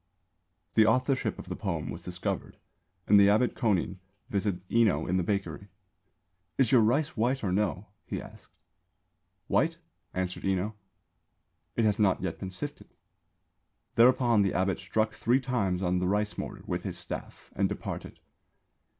[0.73, 2.57] _The authorship of the poem was discovered
[3.05, 3.99] and the abbot Kōnin
[4.31, 5.67] visited Enō in the bakery.
[6.57, 8.49] "Is your rice white or no?" he asked.
[9.45, 9.77] "White?"
[10.15, 10.73] answered Enō;
[11.75, 12.95] "it has not yet been sifted."
[13.93, 18.19] Thereupon the abbot struck three times on the rice mortar with his staff and departed.